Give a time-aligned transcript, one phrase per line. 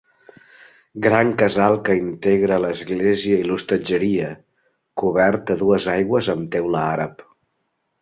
[1.05, 4.33] Gran casal que integra l'església i l'hostatgeria,
[5.05, 7.27] cobert a dues aigües amb teula àrab.